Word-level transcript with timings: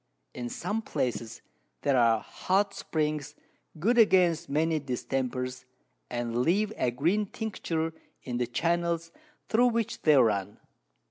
In 0.33 0.49
some 0.49 0.81
Places 0.81 1.43
there 1.83 1.95
are 1.95 2.21
hot 2.21 2.73
Springs, 2.73 3.35
good 3.77 3.99
against 3.99 4.49
many 4.49 4.79
Distempers, 4.79 5.65
and 6.09 6.39
leave 6.41 6.73
a 6.75 6.89
green 6.89 7.27
Tincture 7.27 7.93
in 8.23 8.37
the 8.37 8.47
Channels 8.47 9.11
thro' 9.47 9.67
which 9.67 10.01
they 10.01 10.15
run. 10.17 10.57